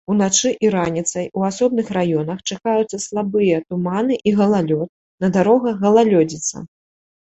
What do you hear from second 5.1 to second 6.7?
на дарогах галалёдзіца.